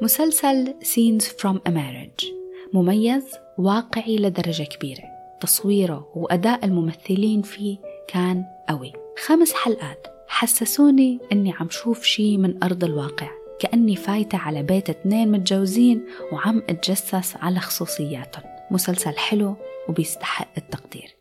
مسلسل 0.02 0.74
Scenes 0.82 1.24
from 1.24 1.56
a 1.68 1.70
Marriage. 1.70 2.39
مميز 2.74 3.24
واقعي 3.58 4.16
لدرجة 4.16 4.62
كبيرة. 4.62 5.04
تصويره 5.40 6.08
وأداء 6.14 6.64
الممثلين 6.64 7.42
فيه 7.42 7.78
كان 8.08 8.44
قوي. 8.68 8.92
خمس 9.26 9.52
حلقات. 9.52 10.06
حسسوني 10.28 11.18
أني 11.32 11.52
عم 11.52 11.70
شوف 11.70 12.02
شي 12.02 12.36
من 12.36 12.64
أرض 12.64 12.84
الواقع. 12.84 13.30
كأني 13.60 13.96
فايتة 13.96 14.38
على 14.38 14.62
بيت 14.62 14.90
اتنين 14.90 15.32
متجوزين 15.32 16.04
وعم 16.32 16.62
أتجسس 16.68 17.36
على 17.36 17.60
خصوصياتهم. 17.60 18.44
مسلسل 18.70 19.16
حلو 19.16 19.56
وبيستحق 19.88 20.48
التقدير. 20.56 21.16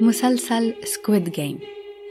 مسلسل 0.00 0.74
Squid 0.84 1.30
Game 1.30 1.58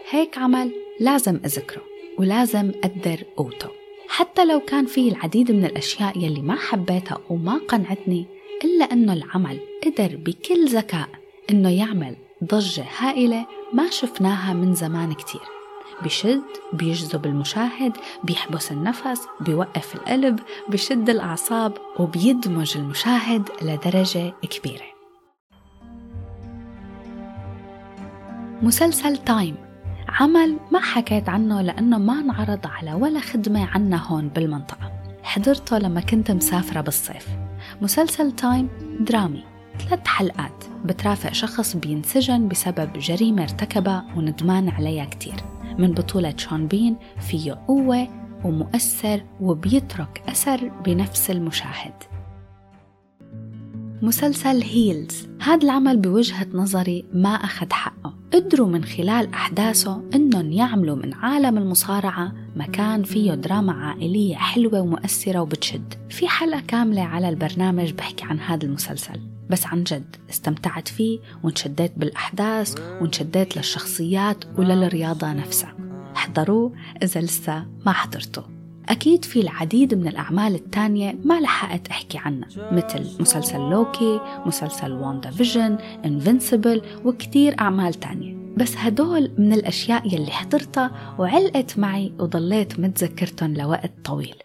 هيك 0.10 0.38
عمل 0.38 0.72
لازم 1.00 1.40
أذكره 1.46 1.82
ولازم 2.18 2.72
أقدر 2.84 3.24
قوته 3.38 3.81
حتى 4.14 4.46
لو 4.46 4.60
كان 4.60 4.86
فيه 4.86 5.12
العديد 5.12 5.52
من 5.52 5.66
الأشياء 5.66 6.18
يلي 6.18 6.42
ما 6.42 6.56
حبيتها 6.56 7.18
وما 7.30 7.58
قنعتني 7.68 8.26
إلا 8.64 8.86
أنه 8.86 9.14
العمل 9.14 9.60
قدر 9.86 10.16
بكل 10.16 10.68
ذكاء 10.68 11.10
أنه 11.50 11.70
يعمل 11.70 12.16
ضجة 12.44 12.86
هائلة 12.98 13.46
ما 13.74 13.90
شفناها 13.90 14.54
من 14.54 14.74
زمان 14.76 15.14
كتير. 15.14 15.42
بشد 16.04 16.42
بيجذب 16.74 17.26
المشاهد 17.26 17.98
بيحبس 18.24 18.72
النفس 18.72 19.22
بيوقف 19.42 19.96
القلب 19.96 20.40
بشد 20.70 21.10
الأعصاب 21.10 21.78
وبيدمج 22.00 22.78
المشاهد 22.78 23.50
لدرجة 23.62 24.34
كبيرة. 24.50 24.92
مسلسل 28.62 29.18
تايم 29.18 29.71
عمل 30.22 30.58
ما 30.72 30.80
حكيت 30.80 31.30
عنه 31.30 31.62
لأنه 31.62 31.98
ما 31.98 32.20
انعرض 32.20 32.68
على 32.68 32.94
ولا 32.94 33.20
خدمة 33.20 33.66
عنا 33.66 34.08
هون 34.08 34.28
بالمنطقة. 34.28 34.92
حضرته 35.24 35.78
لما 35.78 36.02
كنت 36.02 36.32
مسافرة 36.32 36.82
بالصيف. 36.82 37.28
مسلسل 37.82 38.32
Time 38.32 38.70
درامي. 39.00 39.44
ثلاث 39.80 40.08
حلقات. 40.08 40.66
بترافق 40.86 41.34
شخص 41.34 41.76
بينسجن 41.76 42.48
بسبب 42.48 42.94
جريمة 42.94 43.44
ارتكبها 43.44 44.06
وندمان 44.18 44.70
عليها 44.70 45.06
كتير. 45.06 45.36
من 45.80 45.92
بطولة 45.92 46.34
شون 46.38 46.68
بين 46.68 46.98
فيه 47.20 47.54
قوة 47.68 48.08
ومؤثر 48.44 49.24
وبيترك 49.40 50.24
أثر 50.30 50.72
بنفس 50.86 51.32
المشاهد. 51.32 51.94
مسلسل 54.02 54.64
Heels. 54.64 55.28
هذا 55.42 55.64
العمل 55.64 55.98
بوجهة 55.98 56.48
نظري 56.54 57.06
ما 57.14 57.30
أخذ 57.30 57.74
حقه. 57.74 58.14
قدروا 58.34 58.68
من 58.68 58.84
خلال 58.84 59.34
أحداثه 59.34 60.02
إنهم 60.16 60.52
يعملوا 60.52 60.96
من 60.96 61.14
عالم 61.14 61.58
المصارعة 61.58 62.34
مكان 62.56 63.04
فيه 63.04 63.34
دراما 63.34 63.74
عائلية 63.74 64.36
حلوة 64.36 64.82
ومؤثرة 64.82 65.40
وبتشد. 65.40 65.94
في 66.10 66.28
حلقة 66.28 66.62
كاملة 66.68 67.02
على 67.02 67.30
البرنامج 67.30 67.92
بحكي 67.92 68.26
عن 68.26 68.40
هذا 68.40 68.66
المسلسل. 68.66 69.20
بس 69.50 69.66
عن 69.66 69.84
جد 69.84 70.16
استمتعت 70.30 70.88
فيه 70.88 71.20
وانشديت 71.44 71.92
بالأحداث 71.98 72.80
وانشديت 73.02 73.58
للشخصيات 73.58 74.46
وللرياضة 74.58 75.34
نفسها. 75.34 75.76
احضروه 76.16 76.74
إذا 77.04 77.22
لسه 77.22 77.66
ما 77.86 77.92
حضرته 77.92 78.61
أكيد 78.92 79.26
في 79.26 79.40
العديد 79.40 79.94
من 79.94 80.08
الأعمال 80.08 80.56
التانية 80.56 81.16
ما 81.24 81.40
لحقت 81.40 81.88
أحكي 81.88 82.18
عنها 82.18 82.48
مثل 82.72 83.22
مسلسل 83.22 83.60
لوكي 83.60 84.20
مسلسل 84.46 84.92
WandaVision 84.92 85.78
Invincible 86.06 86.82
وكتير 87.06 87.60
أعمال 87.60 87.94
تانية 87.94 88.42
بس 88.58 88.78
هدول 88.78 89.32
من 89.38 89.54
الأشياء 89.54 90.08
يلي 90.14 90.32
حضرتها 90.32 91.16
وعلقت 91.20 91.80
معي 91.80 92.14
وضليت 92.20 92.80
متذكرتهم 92.80 93.54
لوقت 93.54 93.92
طويل. 94.06 94.36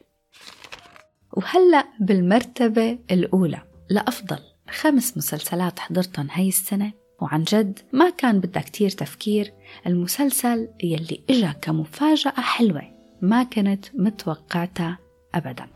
وهلأ 1.33 1.85
بالمرتبة 2.01 2.99
الأولى 3.11 3.63
لأفضل 3.91 4.39
خمس 4.71 5.17
مسلسلات 5.17 5.79
حضرتهم 5.79 6.29
هاي 6.31 6.49
السنة. 6.49 6.93
وعن 7.21 7.43
جد 7.43 7.79
ما 7.93 8.11
كان 8.11 8.41
بدها 8.41 8.63
كتير 8.63 8.91
تفكير. 8.91 9.53
المسلسل 9.87 10.69
يلي 10.83 11.21
إجا 11.31 11.53
كمفاجأة 11.53 12.41
حلوة. 12.41 12.96
ما 13.23 13.43
كنت 13.43 13.87
متوقعتها 13.95 14.99
أبدا 15.35 15.67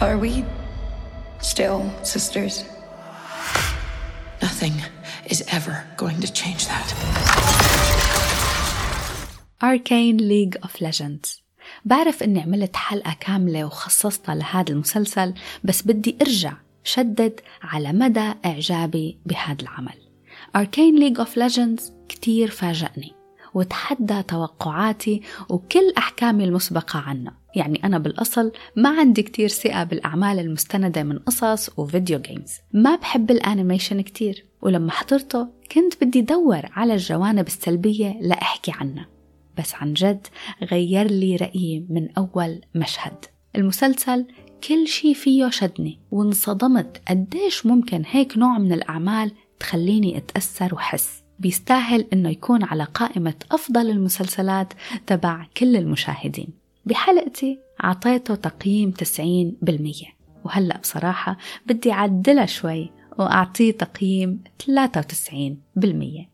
Are 0.00 0.18
we 0.18 0.44
still 1.40 1.80
sisters? 2.02 2.64
Nothing 4.42 4.74
is 5.30 5.42
ever 5.56 5.84
going 5.96 6.20
to 6.20 6.30
change 6.32 6.66
that. 6.72 6.88
Arcane 9.62 10.18
League 10.18 10.56
of 10.62 10.80
Legends 10.80 11.42
بعرف 11.84 12.22
إني 12.22 12.40
عملت 12.40 12.76
حلقة 12.76 13.16
كاملة 13.20 13.64
وخصصتها 13.64 14.34
لهذا 14.34 14.72
المسلسل 14.72 15.34
بس 15.64 15.82
بدي 15.82 16.16
أرجع 16.22 16.52
شدد 16.84 17.40
على 17.62 17.92
مدى 17.92 18.32
إعجابي 18.44 19.18
بهذا 19.26 19.62
العمل 19.62 19.94
Arcane 20.58 20.98
League 21.00 21.20
of 21.24 21.36
Legends 21.36 21.82
كتير 22.08 22.50
فاجأني 22.50 23.15
وتحدى 23.56 24.22
توقعاتي 24.22 25.22
وكل 25.48 25.92
أحكامي 25.98 26.44
المسبقة 26.44 26.98
عنه. 26.98 27.32
يعني 27.54 27.84
أنا 27.84 27.98
بالأصل 27.98 28.52
ما 28.76 28.88
عندي 28.88 29.22
كتير 29.22 29.48
ثقة 29.48 29.84
بالأعمال 29.84 30.38
المستندة 30.38 31.02
من 31.02 31.18
قصص 31.18 31.78
و 31.78 31.85
video 31.85 32.18
games 32.18 32.52
ما 32.72 32.96
بحب 32.96 33.30
ال 33.30 33.37
animation 33.37 34.00
كتير. 34.00 34.46
ولما 34.62 34.90
حضرته 34.90 35.48
كنت 35.72 36.04
بدي 36.04 36.20
دور 36.20 36.60
على 36.72 36.92
الجوانب 36.92 37.46
السلبية 37.46 38.16
لأحكي 38.20 38.72
عنها 38.74 39.08
بس 39.58 39.74
عن 39.74 39.92
جد 39.92 40.26
غير 40.62 41.10
لي 41.10 41.36
رأيي 41.36 41.86
من 41.90 42.08
أول 42.18 42.60
مشهد. 42.74 43.24
المسلسل 43.56 44.26
كل 44.68 44.88
شي 44.88 45.14
فيه 45.14 45.50
شدني 45.50 46.00
وانصدمت 46.10 47.02
قديش 47.08 47.66
ممكن 47.66 48.02
هيك 48.10 48.38
نوع 48.38 48.58
من 48.58 48.72
الأعمال 48.72 49.32
تخليني 49.60 50.16
أتأثر 50.16 50.74
وحس 50.74 51.25
بيستاهل 51.38 52.06
إنه 52.12 52.28
يكون 52.30 52.64
على 52.64 52.84
قائمة 52.84 53.34
أفضل 53.52 53.90
المسلسلات 53.90 54.72
تبع 55.06 55.46
كل 55.56 55.76
المشاهدين. 55.76 56.48
بحلقتي 56.86 57.58
عطيته 57.80 58.34
تقييم 58.34 58.90
90% 58.90 60.16
وهلأ 60.44 60.78
بصراحة 60.78 61.36
بدي 61.66 61.92
أعدلها 61.92 62.46
شوي 62.46 62.90
وأعطيه 63.18 63.72
تقييم 63.72 64.44
93% 64.70 66.26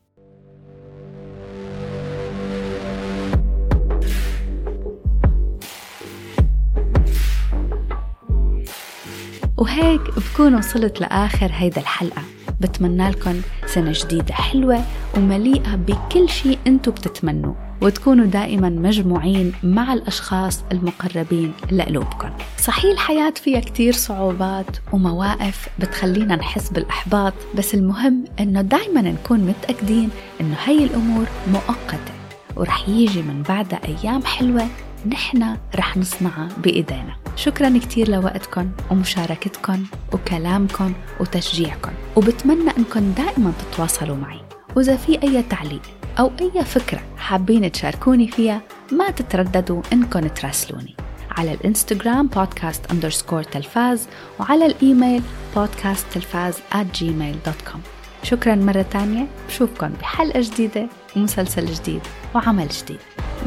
وهيك 9.57 10.01
بكون 10.01 10.55
وصلت 10.55 11.01
لآخر 11.01 11.49
هيدا 11.51 11.81
الحلقة. 11.81 12.21
بتمنى 12.63 13.09
لكم 13.09 13.41
سنة 13.65 13.91
جديدة 13.95 14.33
حلوة 14.33 14.83
ومليئة 15.17 15.75
بكل 15.75 16.29
شيء 16.29 16.57
انتو 16.67 16.91
بتتمنوا 16.91 17.53
وتكونوا 17.81 18.25
دائما 18.25 18.69
مجموعين 18.69 19.53
مع 19.63 19.93
الأشخاص 19.93 20.63
المقربين 20.71 21.51
لقلوبكم. 21.71 22.29
صحيح 22.57 22.91
الحياة 22.91 23.33
فيها 23.43 23.59
كتير 23.59 23.93
صعوبات 23.93 24.77
ومواقف 24.91 25.69
بتخلينا 25.79 26.35
نحس 26.35 26.69
بالإحباط 26.69 27.33
بس 27.55 27.73
المهم 27.73 28.25
أنه 28.39 28.61
دائما 28.61 29.01
نكون 29.01 29.39
متأكدين 29.39 30.09
أنه 30.41 30.55
هي 30.65 30.83
الأمور 30.83 31.25
مؤقتة. 31.51 32.13
ورح 32.55 32.89
يجي 32.89 33.21
من 33.21 33.43
بعدها 33.49 33.79
أيام 33.85 34.25
حلوة 34.25 34.67
نحن 35.07 35.57
رح 35.75 35.97
نصنعها 35.97 36.47
بإيدينا. 36.63 37.22
شكرا 37.35 37.77
كتير 37.77 38.09
لوقتكم 38.09 38.71
ومشاركتكم 38.91 39.85
وكلامكم 40.13 40.93
وتشجيعكم 41.19 41.91
وبتمنى 42.15 42.71
أنكم 42.77 43.11
دائما 43.11 43.53
تتواصلوا 43.59 44.15
معي. 44.15 44.39
وإذا 44.75 44.95
في 44.95 45.23
أي 45.23 45.43
تعليق 45.43 45.81
أو 46.19 46.31
أي 46.41 46.65
فكرة 46.65 47.01
حابين 47.17 47.71
تشاركوني 47.71 48.27
فيها 48.27 48.61
ما 48.91 49.11
تترددوا 49.11 49.81
إنكم 49.93 50.27
تراسلوني 50.27 50.95
على 51.31 51.53
الإنستغرام 51.53 52.27
بودكاست 52.27 52.91
اندرسكور 52.91 53.43
تلفاز 53.43 54.07
وعلى 54.39 54.65
الإيميل 54.65 55.21
بودكاست 55.55 56.05
تلفاز 56.13 56.57
at 56.57 56.97
gmail.com 56.99 57.77
شكرا 58.23 58.55
مرة 58.55 58.81
تانية 58.81 59.27
بشوفكم 59.47 59.89
بحلقة 59.89 60.41
جديدة 60.41 60.87
ومسلسل 61.15 61.65
جديد 61.65 62.01
وعمل 62.35 62.67
جديد. 62.67 62.99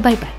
باي 0.03 0.15
باي. 0.15 0.36